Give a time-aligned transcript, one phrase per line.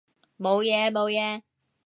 [0.39, 1.43] 冇嘢冇嘢